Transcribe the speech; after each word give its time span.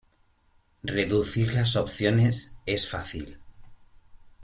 Reducir 0.83 1.53
las 1.53 1.75
opciones 1.75 2.55
es 2.65 2.89
fácil. 2.89 3.37